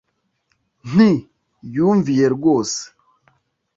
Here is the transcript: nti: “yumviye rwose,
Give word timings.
nti: 0.91 1.11
“yumviye 1.75 2.25
rwose, 2.35 2.81